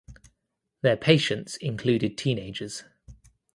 Their 0.81 0.97
patients 0.97 1.57
included 1.57 2.17
teenagers. 2.17 2.83